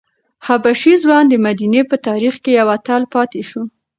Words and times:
حبشي 0.45 0.93
ځوان 1.03 1.25
د 1.29 1.33
مدینې 1.45 1.81
په 1.89 1.95
تاریخ 2.07 2.35
کې 2.43 2.51
یو 2.59 2.67
اتل 2.77 3.01
پاتې 3.13 3.41
شو. 3.49 3.61